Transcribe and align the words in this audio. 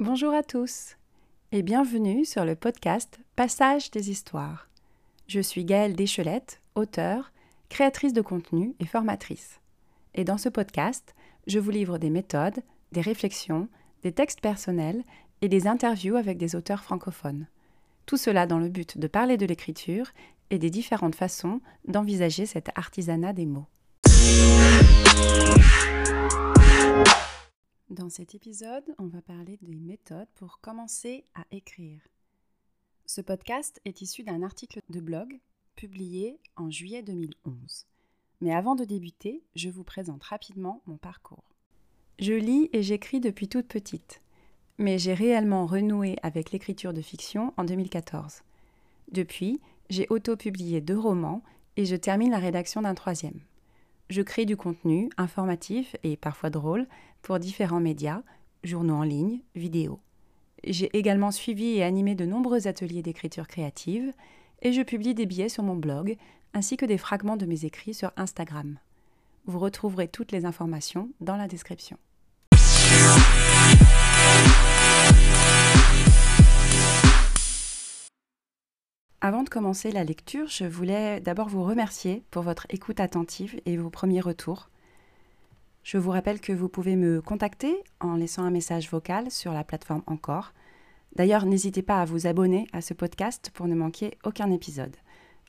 Bonjour 0.00 0.34
à 0.34 0.42
tous 0.42 0.96
et 1.52 1.62
bienvenue 1.62 2.24
sur 2.24 2.44
le 2.44 2.56
podcast 2.56 3.20
Passage 3.36 3.92
des 3.92 4.10
histoires. 4.10 4.68
Je 5.28 5.40
suis 5.40 5.64
Gaëlle 5.64 5.94
Deschelette, 5.94 6.60
auteure, 6.74 7.30
créatrice 7.68 8.12
de 8.12 8.22
contenu 8.22 8.74
et 8.80 8.86
formatrice. 8.86 9.60
Et 10.14 10.24
dans 10.24 10.38
ce 10.38 10.48
podcast, 10.48 11.14
je 11.46 11.60
vous 11.60 11.70
livre 11.70 11.98
des 11.98 12.10
méthodes, 12.10 12.62
des 12.90 13.00
réflexions, 13.00 13.68
des 14.02 14.10
textes 14.10 14.40
personnels 14.40 15.04
et 15.40 15.48
des 15.48 15.68
interviews 15.68 16.16
avec 16.16 16.36
des 16.36 16.56
auteurs 16.56 16.82
francophones. 16.82 17.46
Tout 18.10 18.16
cela 18.16 18.44
dans 18.44 18.58
le 18.58 18.68
but 18.68 18.98
de 18.98 19.06
parler 19.06 19.36
de 19.36 19.46
l'écriture 19.46 20.10
et 20.50 20.58
des 20.58 20.68
différentes 20.68 21.14
façons 21.14 21.60
d'envisager 21.86 22.44
cet 22.44 22.76
artisanat 22.76 23.32
des 23.32 23.46
mots. 23.46 23.68
Dans 27.88 28.10
cet 28.10 28.34
épisode, 28.34 28.82
on 28.98 29.06
va 29.06 29.22
parler 29.22 29.58
des 29.62 29.76
méthodes 29.76 30.26
pour 30.34 30.58
commencer 30.60 31.24
à 31.36 31.44
écrire. 31.52 32.00
Ce 33.06 33.20
podcast 33.20 33.80
est 33.84 34.00
issu 34.00 34.24
d'un 34.24 34.42
article 34.42 34.80
de 34.88 34.98
blog 34.98 35.38
publié 35.76 36.40
en 36.56 36.68
juillet 36.68 37.04
2011. 37.04 37.86
Mais 38.40 38.52
avant 38.52 38.74
de 38.74 38.84
débuter, 38.84 39.44
je 39.54 39.68
vous 39.68 39.84
présente 39.84 40.24
rapidement 40.24 40.82
mon 40.86 40.96
parcours. 40.96 41.44
Je 42.18 42.32
lis 42.32 42.70
et 42.72 42.82
j'écris 42.82 43.20
depuis 43.20 43.46
toute 43.46 43.68
petite, 43.68 44.20
mais 44.80 44.98
j'ai 44.98 45.12
réellement 45.12 45.66
renoué 45.66 46.16
avec 46.22 46.52
l'écriture 46.52 46.94
de 46.94 47.02
fiction 47.02 47.52
en 47.58 47.64
2014. 47.64 48.42
Depuis, 49.12 49.60
j'ai 49.90 50.06
auto-publié 50.08 50.80
deux 50.80 50.98
romans 50.98 51.42
et 51.76 51.84
je 51.84 51.96
termine 51.96 52.30
la 52.30 52.38
rédaction 52.38 52.80
d'un 52.80 52.94
troisième. 52.94 53.40
Je 54.08 54.22
crée 54.22 54.46
du 54.46 54.56
contenu 54.56 55.10
informatif 55.18 55.96
et 56.02 56.16
parfois 56.16 56.48
drôle 56.48 56.86
pour 57.20 57.38
différents 57.38 57.78
médias, 57.78 58.22
journaux 58.64 58.94
en 58.94 59.02
ligne, 59.02 59.40
vidéos. 59.54 60.00
J'ai 60.64 60.88
également 60.96 61.30
suivi 61.30 61.76
et 61.76 61.84
animé 61.84 62.14
de 62.14 62.24
nombreux 62.24 62.66
ateliers 62.66 63.02
d'écriture 63.02 63.48
créative 63.48 64.12
et 64.62 64.72
je 64.72 64.82
publie 64.82 65.14
des 65.14 65.26
billets 65.26 65.50
sur 65.50 65.62
mon 65.62 65.76
blog 65.76 66.16
ainsi 66.54 66.78
que 66.78 66.86
des 66.86 66.98
fragments 66.98 67.36
de 67.36 67.46
mes 67.46 67.66
écrits 67.66 67.94
sur 67.94 68.12
Instagram. 68.16 68.78
Vous 69.44 69.58
retrouverez 69.58 70.08
toutes 70.08 70.32
les 70.32 70.46
informations 70.46 71.10
dans 71.20 71.36
la 71.36 71.48
description. 71.48 71.98
Avant 79.22 79.42
de 79.42 79.50
commencer 79.50 79.92
la 79.92 80.02
lecture, 80.02 80.48
je 80.48 80.64
voulais 80.64 81.20
d'abord 81.20 81.50
vous 81.50 81.62
remercier 81.62 82.22
pour 82.30 82.42
votre 82.42 82.66
écoute 82.70 83.00
attentive 83.00 83.60
et 83.66 83.76
vos 83.76 83.90
premiers 83.90 84.22
retours. 84.22 84.70
Je 85.82 85.98
vous 85.98 86.10
rappelle 86.10 86.40
que 86.40 86.54
vous 86.54 86.70
pouvez 86.70 86.96
me 86.96 87.20
contacter 87.20 87.84
en 88.00 88.16
laissant 88.16 88.44
un 88.44 88.50
message 88.50 88.90
vocal 88.90 89.30
sur 89.30 89.52
la 89.52 89.62
plateforme 89.62 90.02
Encore. 90.06 90.54
D'ailleurs, 91.16 91.44
n'hésitez 91.44 91.82
pas 91.82 92.00
à 92.00 92.06
vous 92.06 92.26
abonner 92.26 92.66
à 92.72 92.80
ce 92.80 92.94
podcast 92.94 93.50
pour 93.52 93.68
ne 93.68 93.74
manquer 93.74 94.16
aucun 94.24 94.50
épisode, 94.50 94.96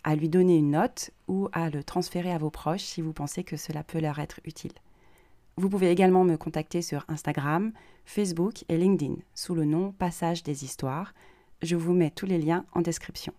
à 0.03 0.17
lui 0.17 0.27
donner 0.27 0.57
une 0.57 0.71
note 0.71 1.11
ou 1.29 1.47
à 1.53 1.69
le 1.69 1.81
transférer 1.81 2.33
à 2.33 2.39
vos 2.39 2.49
proches 2.49 2.83
si 2.83 3.01
vous 3.01 3.13
pensez 3.13 3.45
que 3.45 3.55
cela 3.55 3.85
peut 3.85 4.01
leur 4.01 4.19
être 4.19 4.41
utile. 4.43 4.73
Vous 5.55 5.69
pouvez 5.69 5.91
également 5.91 6.25
me 6.25 6.35
contacter 6.35 6.81
sur 6.81 7.05
Instagram, 7.07 7.71
Facebook 8.03 8.65
et 8.67 8.77
LinkedIn 8.77 9.15
sous 9.33 9.55
le 9.55 9.63
nom 9.63 9.93
Passage 9.93 10.43
des 10.43 10.65
Histoires. 10.65 11.13
Je 11.61 11.77
vous 11.77 11.93
mets 11.93 12.11
tous 12.11 12.25
les 12.25 12.37
liens 12.37 12.65
en 12.73 12.81
description. 12.81 13.33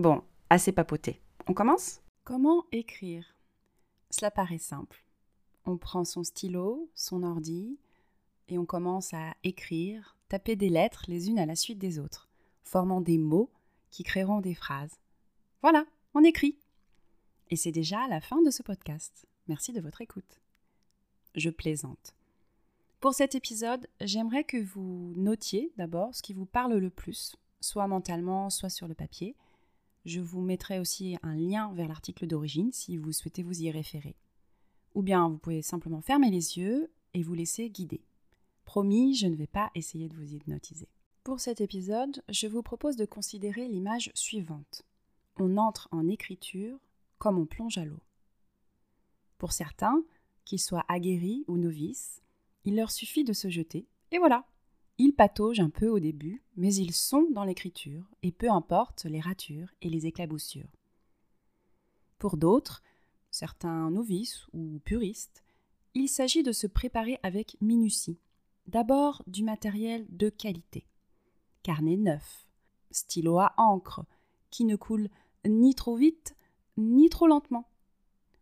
Bon, 0.00 0.22
assez 0.48 0.72
papoté. 0.72 1.20
On 1.46 1.52
commence? 1.52 2.00
Comment 2.24 2.64
écrire? 2.72 3.36
Cela 4.08 4.30
paraît 4.30 4.56
simple. 4.56 5.04
On 5.66 5.76
prend 5.76 6.06
son 6.06 6.24
stylo, 6.24 6.88
son 6.94 7.22
ordi, 7.22 7.78
et 8.48 8.56
on 8.56 8.64
commence 8.64 9.12
à 9.12 9.34
écrire, 9.44 10.16
taper 10.30 10.56
des 10.56 10.70
lettres 10.70 11.04
les 11.06 11.28
unes 11.28 11.38
à 11.38 11.44
la 11.44 11.54
suite 11.54 11.78
des 11.78 11.98
autres, 11.98 12.30
formant 12.62 13.02
des 13.02 13.18
mots 13.18 13.50
qui 13.90 14.02
créeront 14.02 14.40
des 14.40 14.54
phrases. 14.54 14.98
Voilà, 15.60 15.84
on 16.14 16.24
écrit. 16.24 16.56
Et 17.50 17.56
c'est 17.56 17.70
déjà 17.70 18.08
la 18.08 18.22
fin 18.22 18.40
de 18.40 18.50
ce 18.50 18.62
podcast. 18.62 19.26
Merci 19.48 19.74
de 19.74 19.82
votre 19.82 20.00
écoute. 20.00 20.40
Je 21.34 21.50
plaisante. 21.50 22.14
Pour 23.00 23.12
cet 23.12 23.34
épisode, 23.34 23.86
j'aimerais 24.00 24.44
que 24.44 24.64
vous 24.64 25.12
notiez 25.14 25.74
d'abord 25.76 26.14
ce 26.14 26.22
qui 26.22 26.32
vous 26.32 26.46
parle 26.46 26.78
le 26.78 26.88
plus, 26.88 27.36
soit 27.60 27.86
mentalement, 27.86 28.48
soit 28.48 28.70
sur 28.70 28.88
le 28.88 28.94
papier, 28.94 29.36
je 30.04 30.20
vous 30.20 30.40
mettrai 30.40 30.78
aussi 30.78 31.16
un 31.22 31.34
lien 31.34 31.72
vers 31.74 31.88
l'article 31.88 32.26
d'origine 32.26 32.72
si 32.72 32.96
vous 32.96 33.12
souhaitez 33.12 33.42
vous 33.42 33.62
y 33.62 33.70
référer. 33.70 34.16
Ou 34.94 35.02
bien 35.02 35.28
vous 35.28 35.38
pouvez 35.38 35.62
simplement 35.62 36.00
fermer 36.00 36.30
les 36.30 36.58
yeux 36.58 36.90
et 37.14 37.22
vous 37.22 37.34
laisser 37.34 37.70
guider. 37.70 38.02
Promis, 38.64 39.14
je 39.14 39.26
ne 39.26 39.36
vais 39.36 39.46
pas 39.46 39.70
essayer 39.74 40.08
de 40.08 40.16
vous 40.16 40.34
hypnotiser. 40.34 40.88
Pour 41.24 41.40
cet 41.40 41.60
épisode, 41.60 42.22
je 42.28 42.46
vous 42.46 42.62
propose 42.62 42.96
de 42.96 43.04
considérer 43.04 43.68
l'image 43.68 44.10
suivante. 44.14 44.82
On 45.36 45.56
entre 45.56 45.88
en 45.92 46.08
écriture 46.08 46.78
comme 47.18 47.38
on 47.38 47.46
plonge 47.46 47.78
à 47.78 47.84
l'eau. 47.84 48.00
Pour 49.38 49.52
certains, 49.52 50.02
qu'ils 50.44 50.60
soient 50.60 50.84
aguerris 50.88 51.44
ou 51.46 51.56
novices, 51.56 52.22
il 52.64 52.76
leur 52.76 52.90
suffit 52.90 53.24
de 53.24 53.32
se 53.32 53.48
jeter, 53.48 53.86
et 54.12 54.18
voilà, 54.18 54.44
ils 55.02 55.14
pataugent 55.14 55.60
un 55.60 55.70
peu 55.70 55.88
au 55.88 55.98
début, 55.98 56.42
mais 56.56 56.74
ils 56.74 56.92
sont 56.92 57.26
dans 57.30 57.44
l'écriture, 57.44 58.04
et 58.22 58.32
peu 58.32 58.50
importe 58.50 59.06
les 59.06 59.20
ratures 59.20 59.72
et 59.80 59.88
les 59.88 60.06
éclaboussures. 60.06 60.76
Pour 62.18 62.36
d'autres, 62.36 62.82
certains 63.30 63.90
novices 63.90 64.46
ou 64.52 64.78
puristes, 64.84 65.42
il 65.94 66.06
s'agit 66.06 66.42
de 66.42 66.52
se 66.52 66.66
préparer 66.66 67.18
avec 67.22 67.56
minutie. 67.62 68.20
D'abord 68.66 69.22
du 69.26 69.42
matériel 69.42 70.04
de 70.10 70.28
qualité. 70.28 70.86
Carnet 71.62 71.96
neuf, 71.96 72.46
stylo 72.90 73.38
à 73.38 73.54
encre, 73.56 74.04
qui 74.50 74.66
ne 74.66 74.76
coule 74.76 75.08
ni 75.46 75.74
trop 75.74 75.96
vite 75.96 76.36
ni 76.76 77.08
trop 77.08 77.26
lentement. 77.26 77.70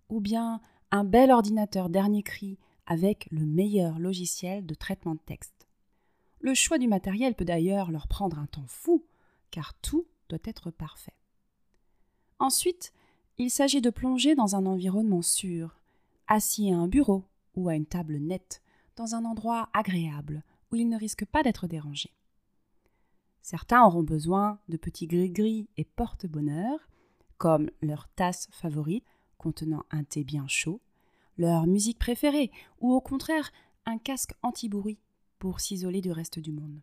Ou 0.09 0.21
bien 0.21 0.61
un 0.91 1.05
bel 1.05 1.31
ordinateur 1.31 1.89
dernier 1.89 2.25
cri 2.25 2.59
avec 2.85 3.29
le 3.31 3.47
meilleur 3.47 4.01
logiciel 4.01 4.67
de 4.67 4.75
traitement 4.75 5.15
de 5.15 5.21
texte. 5.21 5.58
Le 6.41 6.55
choix 6.55 6.79
du 6.79 6.89
matériel 6.89 7.35
peut 7.35 7.45
d'ailleurs 7.45 7.91
leur 7.91 8.07
prendre 8.07 8.39
un 8.39 8.47
temps 8.47 8.67
fou, 8.67 9.05
car 9.51 9.75
tout 9.75 10.07
doit 10.29 10.39
être 10.45 10.71
parfait. 10.71 11.17
Ensuite, 12.39 12.93
il 13.39 13.51
s'agit 13.51 13.81
de 13.81 13.91
plonger 13.91 14.35
dans 14.35 14.55
un 14.55 14.67
environnement 14.67 15.23
sûr, 15.23 15.81
assis 16.27 16.73
à 16.73 16.77
un 16.77 16.89
bureau 16.89 17.25
ou 17.55 17.69
à 17.69 17.75
une 17.75 17.87
table 17.87 18.19
nette, 18.19 18.63
dans 18.97 19.15
un 19.15 19.25
endroit 19.25 19.69
agréable 19.73 20.45
où 20.71 20.77
ils 20.77 20.89
ne 20.89 20.99
risquent 20.99 21.27
pas 21.27 21.43
d'être 21.43 21.67
dérangés. 21.67 22.15
Certains 23.43 23.85
auront 23.85 24.03
besoin 24.03 24.61
de 24.69 24.77
petits 24.77 25.07
gris-gris 25.07 25.69
et 25.77 25.85
porte-bonheur, 25.85 26.89
comme 27.39 27.71
leur 27.81 28.09
tasse 28.09 28.49
favorite 28.51 29.05
contenant 29.39 29.85
un 29.91 30.05
thé 30.05 30.25
bien 30.25 30.47
chaud, 30.49 30.81
leur 31.39 31.67
musique 31.67 31.99
préférée, 31.99 32.51
ou 32.81 32.93
au 32.93 33.01
contraire 33.01 33.51
un 33.87 33.99
casque 33.99 34.35
anti-bruit 34.43 34.99
pour 35.39 35.61
s'isoler 35.61 36.01
du 36.01 36.13
reste 36.13 36.39
du 36.39 36.53
monde. 36.53 36.81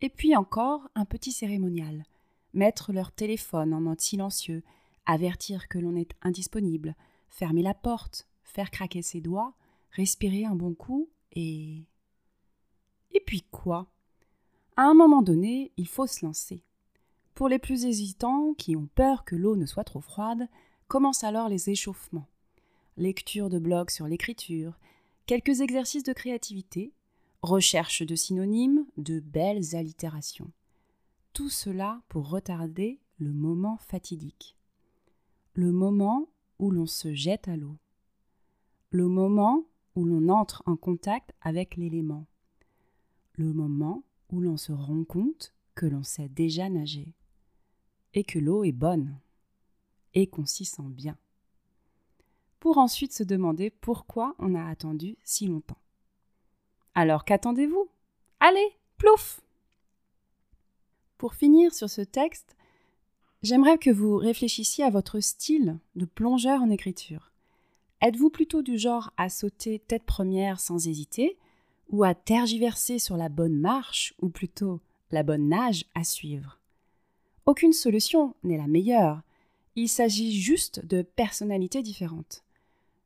Et 0.00 0.08
puis 0.08 0.34
encore 0.36 0.88
un 0.94 1.04
petit 1.04 1.32
cérémonial. 1.32 2.04
Mettre 2.52 2.92
leur 2.92 3.12
téléphone 3.12 3.74
en 3.74 3.80
mode 3.80 4.00
silencieux, 4.00 4.62
avertir 5.06 5.68
que 5.68 5.78
l'on 5.78 5.94
est 5.94 6.12
indisponible, 6.22 6.96
fermer 7.28 7.62
la 7.62 7.74
porte, 7.74 8.26
faire 8.42 8.70
craquer 8.70 9.02
ses 9.02 9.20
doigts, 9.20 9.54
respirer 9.92 10.44
un 10.44 10.54
bon 10.54 10.74
coup 10.74 11.08
et. 11.32 11.84
Et 13.12 13.20
puis 13.20 13.42
quoi? 13.50 13.92
À 14.76 14.84
un 14.84 14.94
moment 14.94 15.22
donné, 15.22 15.72
il 15.76 15.88
faut 15.88 16.06
se 16.06 16.24
lancer. 16.24 16.64
Pour 17.34 17.48
les 17.48 17.58
plus 17.58 17.84
hésitants, 17.84 18.54
qui 18.54 18.76
ont 18.76 18.88
peur 18.94 19.24
que 19.24 19.36
l'eau 19.36 19.56
ne 19.56 19.66
soit 19.66 19.84
trop 19.84 20.00
froide, 20.00 20.48
commencent 20.88 21.24
alors 21.24 21.48
les 21.48 21.70
échauffements. 21.70 22.28
Lecture 22.96 23.48
de 23.48 23.58
blogs 23.58 23.90
sur 23.90 24.06
l'écriture, 24.06 24.78
quelques 25.26 25.60
exercices 25.60 26.02
de 26.02 26.12
créativité, 26.12 26.92
recherche 27.42 28.02
de 28.02 28.14
synonymes, 28.14 28.86
de 28.96 29.20
belles 29.20 29.74
allitérations. 29.74 30.50
Tout 31.32 31.48
cela 31.48 32.02
pour 32.08 32.28
retarder 32.28 33.00
le 33.18 33.32
moment 33.32 33.78
fatidique. 33.78 34.56
Le 35.54 35.72
moment 35.72 36.28
où 36.58 36.70
l'on 36.70 36.86
se 36.86 37.14
jette 37.14 37.48
à 37.48 37.56
l'eau. 37.56 37.78
Le 38.90 39.06
moment 39.06 39.64
où 39.94 40.04
l'on 40.04 40.28
entre 40.28 40.62
en 40.66 40.76
contact 40.76 41.32
avec 41.40 41.76
l'élément. 41.76 42.26
Le 43.34 43.52
moment 43.52 44.02
où 44.30 44.40
l'on 44.40 44.56
se 44.56 44.72
rend 44.72 45.04
compte 45.04 45.54
que 45.74 45.86
l'on 45.86 46.02
sait 46.02 46.28
déjà 46.28 46.68
nager. 46.68 47.14
Et 48.12 48.24
que 48.24 48.38
l'eau 48.38 48.64
est 48.64 48.72
bonne. 48.72 49.18
Et 50.14 50.26
qu'on 50.26 50.46
s'y 50.46 50.64
sent 50.64 50.88
bien. 50.88 51.16
Pour 52.58 52.78
ensuite 52.78 53.12
se 53.12 53.22
demander 53.22 53.70
pourquoi 53.70 54.34
on 54.38 54.54
a 54.54 54.64
attendu 54.64 55.16
si 55.22 55.46
longtemps. 55.46 55.80
Alors 56.94 57.24
qu'attendez-vous? 57.24 57.88
Allez, 58.40 58.76
plouf 58.98 59.40
Pour 61.18 61.34
finir 61.34 61.72
sur 61.74 61.88
ce 61.88 62.02
texte, 62.02 62.56
J'aimerais 63.42 63.78
que 63.78 63.90
vous 63.90 64.16
réfléchissiez 64.16 64.84
à 64.84 64.90
votre 64.90 65.20
style 65.20 65.78
de 65.96 66.04
plongeur 66.04 66.62
en 66.62 66.68
écriture. 66.68 67.32
Êtes-vous 68.02 68.28
plutôt 68.28 68.60
du 68.60 68.76
genre 68.76 69.12
à 69.16 69.30
sauter 69.30 69.78
tête 69.78 70.04
première 70.04 70.60
sans 70.60 70.86
hésiter, 70.86 71.38
ou 71.88 72.04
à 72.04 72.14
tergiverser 72.14 72.98
sur 72.98 73.16
la 73.16 73.30
bonne 73.30 73.58
marche, 73.58 74.12
ou 74.20 74.28
plutôt 74.28 74.80
la 75.10 75.22
bonne 75.22 75.48
nage 75.48 75.86
à 75.94 76.04
suivre? 76.04 76.58
Aucune 77.46 77.72
solution 77.72 78.34
n'est 78.42 78.58
la 78.58 78.66
meilleure. 78.66 79.22
Il 79.74 79.88
s'agit 79.88 80.38
juste 80.38 80.84
de 80.84 81.00
personnalités 81.00 81.82
différentes. 81.82 82.44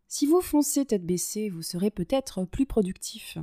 Si 0.08 0.26
vous 0.26 0.40
foncez 0.40 0.84
tête 0.84 1.06
baissée, 1.06 1.48
vous 1.48 1.62
serez 1.62 1.90
peut-être 1.90 2.44
plus 2.44 2.66
productif, 2.66 3.38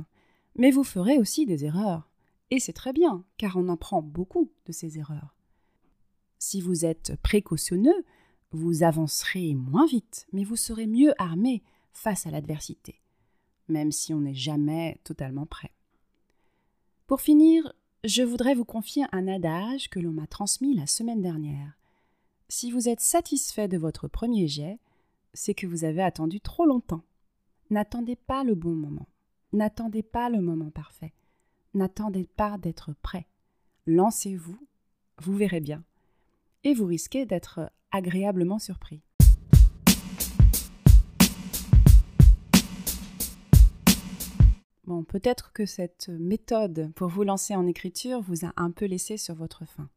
mais 0.56 0.70
vous 0.70 0.84
ferez 0.84 1.18
aussi 1.18 1.46
des 1.46 1.64
erreurs. 1.64 2.08
Et 2.50 2.60
c'est 2.60 2.72
très 2.72 2.92
bien, 2.92 3.24
car 3.38 3.56
on 3.56 3.68
apprend 3.68 4.02
beaucoup 4.02 4.50
de 4.66 4.72
ces 4.72 4.98
erreurs. 4.98 5.34
Si 6.38 6.60
vous 6.60 6.84
êtes 6.84 7.16
précautionneux, 7.22 8.04
vous 8.50 8.82
avancerez 8.82 9.54
moins 9.54 9.86
vite, 9.86 10.26
mais 10.32 10.44
vous 10.44 10.56
serez 10.56 10.86
mieux 10.86 11.14
armé 11.20 11.62
face 11.92 12.26
à 12.26 12.30
l'adversité, 12.30 13.00
même 13.68 13.92
si 13.92 14.12
on 14.12 14.20
n'est 14.20 14.34
jamais 14.34 15.00
totalement 15.04 15.46
prêt. 15.46 15.72
Pour 17.06 17.20
finir, 17.20 17.72
je 18.04 18.22
voudrais 18.22 18.54
vous 18.54 18.64
confier 18.64 19.04
un 19.12 19.28
adage 19.28 19.88
que 19.88 20.00
l'on 20.00 20.12
m'a 20.12 20.26
transmis 20.26 20.74
la 20.74 20.86
semaine 20.86 21.22
dernière. 21.22 21.78
Si 22.48 22.70
vous 22.70 22.88
êtes 22.88 23.00
satisfait 23.00 23.68
de 23.68 23.78
votre 23.78 24.08
premier 24.08 24.48
jet, 24.48 24.78
c'est 25.32 25.54
que 25.54 25.66
vous 25.66 25.84
avez 25.84 26.02
attendu 26.02 26.40
trop 26.40 26.66
longtemps. 26.66 27.04
N'attendez 27.70 28.16
pas 28.16 28.44
le 28.44 28.54
bon 28.54 28.74
moment. 28.74 29.06
N'attendez 29.54 30.02
pas 30.02 30.30
le 30.30 30.40
moment 30.40 30.70
parfait. 30.70 31.12
N'attendez 31.74 32.24
pas 32.24 32.56
d'être 32.56 32.94
prêt. 33.02 33.26
Lancez-vous, 33.86 34.58
vous 35.18 35.36
verrez 35.36 35.60
bien. 35.60 35.84
Et 36.64 36.72
vous 36.72 36.86
risquez 36.86 37.26
d'être 37.26 37.70
agréablement 37.90 38.58
surpris. 38.58 39.02
Bon, 44.84 45.04
peut-être 45.04 45.52
que 45.52 45.66
cette 45.66 46.08
méthode 46.08 46.90
pour 46.94 47.08
vous 47.08 47.22
lancer 47.22 47.54
en 47.54 47.66
écriture 47.66 48.22
vous 48.22 48.46
a 48.46 48.54
un 48.56 48.70
peu 48.70 48.86
laissé 48.86 49.18
sur 49.18 49.34
votre 49.34 49.66
faim. 49.66 49.90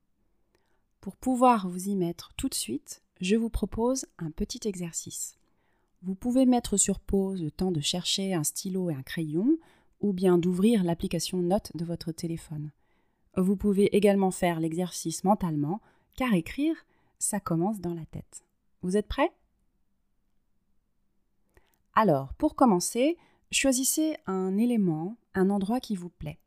Pour 0.99 1.15
pouvoir 1.15 1.69
vous 1.69 1.87
y 1.87 1.95
mettre 1.95 2.33
tout 2.35 2.49
de 2.49 2.53
suite, 2.53 3.03
je 3.21 3.37
vous 3.37 3.49
propose 3.49 4.05
un 4.17 4.31
petit 4.31 4.67
exercice. 4.67 5.37
Vous 6.05 6.13
pouvez 6.13 6.45
mettre 6.45 6.77
sur 6.77 6.99
pause 6.99 7.41
le 7.41 7.49
temps 7.49 7.71
de 7.71 7.81
chercher 7.81 8.35
un 8.35 8.43
stylo 8.43 8.91
et 8.91 8.93
un 8.93 9.01
crayon 9.01 9.57
ou 10.01 10.13
bien 10.13 10.37
d'ouvrir 10.37 10.83
l'application 10.83 11.39
Notes 11.39 11.75
de 11.75 11.83
votre 11.83 12.11
téléphone. 12.11 12.69
Vous 13.35 13.55
pouvez 13.55 13.85
également 13.95 14.29
faire 14.29 14.59
l'exercice 14.59 15.23
mentalement 15.23 15.81
car 16.15 16.35
écrire, 16.35 16.75
ça 17.17 17.39
commence 17.39 17.79
dans 17.81 17.95
la 17.95 18.05
tête. 18.05 18.45
Vous 18.83 18.97
êtes 18.97 19.07
prêts? 19.07 19.31
Alors, 21.95 22.35
pour 22.35 22.53
commencer, 22.53 23.17
choisissez 23.49 24.15
un 24.27 24.59
élément, 24.59 25.17
un 25.33 25.49
endroit 25.49 25.79
qui 25.79 25.95
vous 25.95 26.09
plaît. 26.09 26.37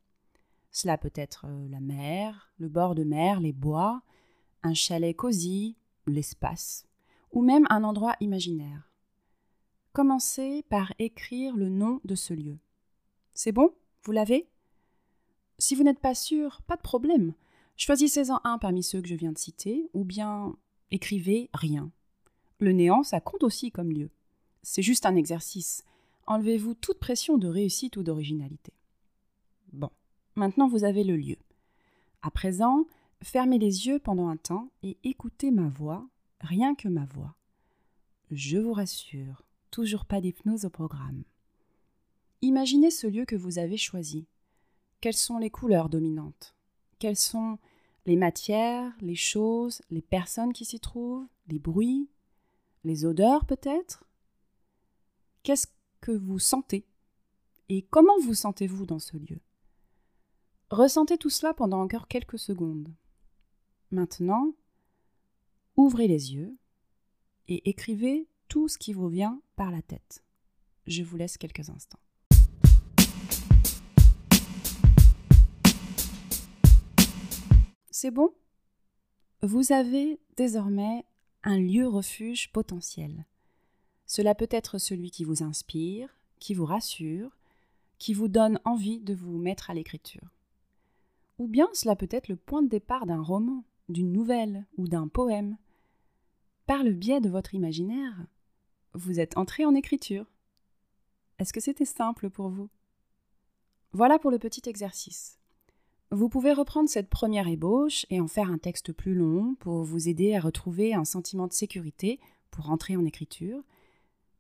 Cela 0.71 0.97
peut 0.99 1.11
être 1.17 1.47
euh, 1.49 1.69
la 1.69 1.81
mer, 1.81 2.53
le 2.59 2.69
bord 2.69 2.95
de 2.95 3.03
mer, 3.03 3.41
les 3.41 3.53
bois, 3.53 4.03
un 4.63 4.75
chalet 4.75 5.17
cosy, 5.17 5.77
l'espace, 6.07 6.87
ou 7.33 7.43
même 7.43 7.67
un 7.71 7.83
endroit 7.83 8.15
imaginaire. 8.21 8.88
Commencez 9.93 10.63
par 10.69 10.93
écrire 10.99 11.57
le 11.57 11.69
nom 11.69 12.01
de 12.05 12.15
ce 12.15 12.35
lieu. 12.35 12.59
C'est 13.35 13.53
bon? 13.53 13.75
Vous 14.03 14.13
l'avez? 14.13 14.49
Si 15.59 15.75
vous 15.75 15.83
n'êtes 15.83 16.01
pas 16.01 16.15
sûr, 16.15 16.63
pas 16.63 16.77
de 16.77 16.83
problème. 16.83 17.35
Choisissez-en 17.77 18.41
un 18.45 18.59
parmi 18.59 18.83
ceux 18.83 19.01
que 19.01 19.09
je 19.09 19.15
viens 19.15 19.33
de 19.33 19.39
citer, 19.39 19.89
ou 19.93 20.05
bien 20.05 20.57
écrivez 20.91 21.51
rien. 21.53 21.91
Le 22.61 22.73
néant, 22.73 23.03
ça 23.03 23.21
compte 23.21 23.43
aussi 23.43 23.71
comme 23.71 23.91
lieu. 23.91 24.11
C'est 24.63 24.83
juste 24.83 25.07
un 25.07 25.17
exercice. 25.17 25.85
Enlevez-vous 26.27 26.75
toute 26.75 26.99
pression 26.99 27.39
de 27.39 27.49
réussite 27.49 27.97
ou 27.97 28.03
d'originalité. 28.03 28.73
Bon, 29.73 29.91
maintenant 30.35 30.69
vous 30.69 30.85
avez 30.85 31.05
le 31.05 31.17
lieu. 31.17 31.39
À 32.23 32.31
présent, 32.31 32.85
Fermez 33.23 33.59
les 33.59 33.89
yeux 33.89 33.99
pendant 33.99 34.29
un 34.29 34.37
temps 34.37 34.71
et 34.83 34.97
écoutez 35.03 35.51
ma 35.51 35.69
voix, 35.69 36.09
rien 36.41 36.75
que 36.75 36.89
ma 36.89 37.05
voix. 37.05 37.35
Je 38.31 38.59
vous 38.59 38.73
rassure, 38.73 39.43
toujours 39.79 40.07
pas 40.07 40.21
d'hypnose 40.21 40.65
au 40.65 40.71
programme. 40.71 41.23
Imaginez 42.43 42.91
ce 42.91 43.07
lieu 43.07 43.25
que 43.25 43.37
vous 43.37 43.61
avez 43.61 43.77
choisi. 43.77 44.27
Quelles 45.01 45.15
sont 45.15 45.39
les 45.39 45.51
couleurs 45.51 45.89
dominantes? 45.89 46.57
Quelles 46.99 47.17
sont 47.17 47.61
les 48.05 48.17
matières, 48.17 48.93
les 49.01 49.15
choses, 49.15 49.81
les 49.89 50.03
personnes 50.03 50.53
qui 50.53 50.65
s'y 50.65 50.81
trouvent, 50.81 51.29
les 51.47 51.61
bruits, 51.61 52.11
les 52.83 53.05
odeurs 53.05 53.45
peut-être? 53.47 54.03
Qu'est-ce 55.45 55.69
que 56.01 56.11
vous 56.11 56.41
sentez? 56.41 56.85
Et 57.69 57.83
comment 57.83 58.19
vous 58.25 58.35
sentez-vous 58.35 58.85
dans 58.85 58.99
ce 58.99 59.17
lieu? 59.17 59.39
Ressentez 60.71 61.19
tout 61.19 61.31
cela 61.31 61.55
pendant 61.55 61.81
encore 61.81 62.09
quelques 62.09 62.41
secondes. 62.41 62.93
Maintenant, 63.93 64.55
ouvrez 65.77 66.09
les 66.09 66.35
yeux 66.35 66.57
et 67.47 67.71
écrivez 67.71 68.27
tout 68.49 68.69
ce 68.69 68.79
qui 68.79 68.93
vous 68.93 69.09
vient 69.09 69.41
par 69.57 69.71
la 69.71 69.83
tête. 69.83 70.25
Je 70.87 71.03
vous 71.03 71.17
laisse 71.17 71.37
quelques 71.37 71.69
instants. 71.69 72.01
C'est 77.91 78.11
bon? 78.11 78.33
Vous 79.43 79.73
avez 79.73 80.19
désormais 80.37 81.05
un 81.43 81.59
lieu 81.59 81.87
refuge 81.87 82.51
potentiel. 82.53 83.27
Cela 84.07 84.35
peut 84.35 84.49
être 84.51 84.79
celui 84.79 85.11
qui 85.11 85.25
vous 85.25 85.43
inspire, 85.43 86.09
qui 86.39 86.55
vous 86.55 86.65
rassure, 86.65 87.37
qui 87.99 88.15
vous 88.15 88.29
donne 88.29 88.61
envie 88.65 89.01
de 89.01 89.15
vous 89.15 89.37
mettre 89.37 89.71
à 89.71 89.75
l'écriture. 89.75 90.31
Ou 91.39 91.47
bien 91.47 91.69
cela 91.73 91.97
peut 91.97 92.09
être 92.11 92.29
le 92.29 92.37
point 92.37 92.63
de 92.63 92.69
départ 92.69 93.05
d'un 93.05 93.21
roman, 93.21 93.65
d'une 93.89 94.13
nouvelle 94.13 94.67
ou 94.77 94.89
d'un 94.89 95.09
poème. 95.09 95.57
Par 96.67 96.85
le 96.85 96.93
biais 96.93 97.21
de 97.21 97.29
votre 97.29 97.55
imaginaire, 97.55 98.27
vous 98.95 99.21
êtes 99.21 99.37
entré 99.37 99.65
en 99.65 99.75
écriture. 99.75 100.27
Est-ce 101.39 101.53
que 101.53 101.61
c'était 101.61 101.85
simple 101.85 102.31
pour 102.31 102.49
vous? 102.49 102.69
Voilà 103.93 104.19
pour 104.19 104.31
le 104.31 104.39
petit 104.39 104.69
exercice. 104.69 105.39
Vous 106.11 106.29
pouvez 106.29 106.53
reprendre 106.53 106.89
cette 106.89 107.11
première 107.11 107.49
ébauche 107.49 108.07
et 108.11 108.21
en 108.21 108.29
faire 108.29 108.51
un 108.51 108.59
texte 108.59 108.93
plus 108.93 109.15
long 109.15 109.55
pour 109.57 109.83
vous 109.85 110.09
aider 110.09 110.35
à 110.35 110.41
retrouver 110.41 110.95
un 110.95 111.05
sentiment 111.05 111.47
de 111.47 111.53
sécurité 111.53 112.19
pour 112.51 112.71
entrer 112.71 112.97
en 112.97 113.05
écriture, 113.05 113.63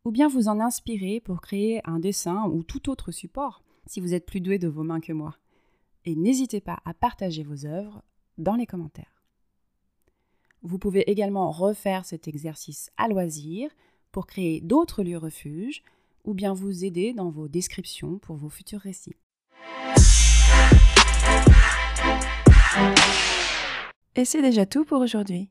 ou 0.04 0.10
bien 0.10 0.28
vous 0.28 0.48
en 0.48 0.60
inspirer 0.60 1.20
pour 1.20 1.42
créer 1.42 1.80
un 1.84 1.98
dessin 1.98 2.46
ou 2.48 2.62
tout 2.62 2.88
autre 2.88 3.12
support 3.12 3.62
si 3.86 4.00
vous 4.00 4.14
êtes 4.14 4.26
plus 4.26 4.40
doué 4.40 4.58
de 4.58 4.68
vos 4.68 4.82
mains 4.82 5.00
que 5.00 5.12
moi. 5.12 5.36
Et 6.04 6.14
n'hésitez 6.14 6.60
pas 6.60 6.80
à 6.84 6.94
partager 6.94 7.42
vos 7.42 7.66
œuvres 7.66 8.02
dans 8.38 8.54
les 8.54 8.66
commentaires. 8.66 9.22
Vous 10.62 10.78
pouvez 10.78 11.10
également 11.10 11.50
refaire 11.50 12.04
cet 12.04 12.28
exercice 12.28 12.90
à 12.96 13.08
loisir 13.08 13.70
pour 14.12 14.26
créer 14.26 14.60
d'autres 14.60 15.02
lieux 15.02 15.18
refuges 15.18 15.82
ou 16.24 16.34
bien 16.34 16.52
vous 16.52 16.84
aider 16.84 17.12
dans 17.12 17.30
vos 17.30 17.48
descriptions 17.48 18.18
pour 18.18 18.36
vos 18.36 18.48
futurs 18.48 18.80
récits. 18.80 19.16
Et 24.14 24.24
c'est 24.24 24.42
déjà 24.42 24.66
tout 24.66 24.84
pour 24.84 25.00
aujourd'hui. 25.00 25.50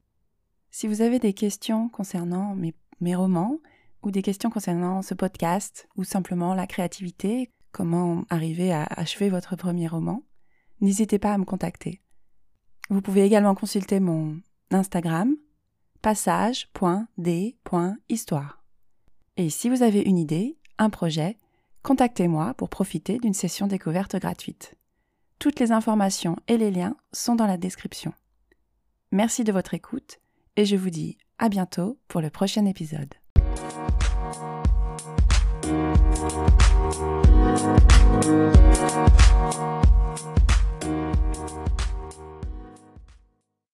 Si 0.71 0.87
vous 0.87 1.01
avez 1.01 1.19
des 1.19 1.33
questions 1.33 1.89
concernant 1.89 2.53
mes, 2.53 2.75
mes, 2.99 3.15
romans 3.15 3.59
ou 4.03 4.11
des 4.11 4.21
questions 4.21 4.49
concernant 4.49 5.01
ce 5.01 5.13
podcast 5.13 5.87
ou 5.95 6.03
simplement 6.03 6.53
la 6.53 6.67
créativité, 6.67 7.49
comment 7.71 8.25
arriver 8.29 8.71
à 8.71 8.83
achever 8.83 9.29
votre 9.29 9.55
premier 9.55 9.87
roman, 9.87 10.23
n'hésitez 10.81 11.17
pas 11.17 11.33
à 11.33 11.37
me 11.37 11.45
contacter. 11.45 12.01
Vous 12.89 13.01
pouvez 13.01 13.23
également 13.23 13.55
consulter 13.55 13.99
mon 13.99 14.37
Instagram 14.71 15.35
passage.d.histoire. 16.07 18.63
Et 19.35 19.49
si 19.49 19.67
vous 19.67 19.83
avez 19.83 19.99
une 19.99 20.17
idée, 20.17 20.55
un 20.77 20.89
projet, 20.89 21.35
contactez-moi 21.83 22.53
pour 22.53 22.69
profiter 22.69 23.17
d'une 23.17 23.33
session 23.33 23.67
découverte 23.67 24.15
gratuite. 24.15 24.75
Toutes 25.37 25.59
les 25.59 25.73
informations 25.73 26.37
et 26.47 26.57
les 26.57 26.71
liens 26.71 26.95
sont 27.11 27.35
dans 27.35 27.45
la 27.45 27.57
description. 27.57 28.13
Merci 29.11 29.43
de 29.43 29.51
votre 29.51 29.73
écoute 29.73 30.21
et 30.55 30.63
je 30.63 30.77
vous 30.77 30.91
dis 30.91 31.17
à 31.39 31.49
bientôt 31.49 31.99
pour 32.07 32.21
le 32.21 32.29
prochain 32.29 32.65
épisode. 32.65 33.13